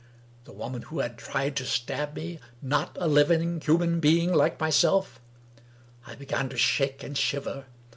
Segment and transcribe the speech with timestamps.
[0.45, 5.21] The woman who had tried to stab me, not a living human being like myself?
[6.07, 7.65] I began to shake and shiver.